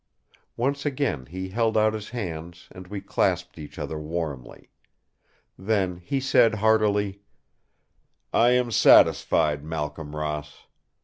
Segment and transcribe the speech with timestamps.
[0.57, 4.71] Once again he held out his hands, and we clasped each other warmly.
[5.59, 7.21] Then he said heartily:
[8.33, 10.65] "I am satisfied, Malcolm Ross.